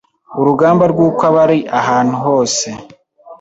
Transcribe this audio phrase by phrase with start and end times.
[0.39, 2.67] urugamba rw’uko aba ari ahantu hose,